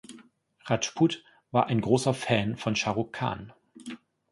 Rajput 0.65 1.23
war 1.51 1.67
ein 1.67 1.79
großer 1.79 2.15
Fan 2.15 2.57
von 2.57 2.75
Shah 2.75 2.89
Rukh 2.89 3.11
Khan. 3.11 3.53